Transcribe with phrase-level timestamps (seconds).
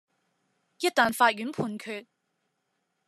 [0.79, 2.07] 一旦法院判決